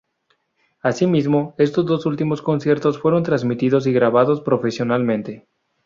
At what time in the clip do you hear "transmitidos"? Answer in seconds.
3.21-3.85